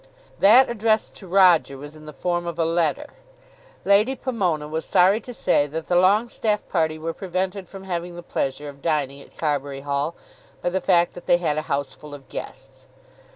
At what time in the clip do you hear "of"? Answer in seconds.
2.47-2.57, 8.67-8.81, 12.15-12.29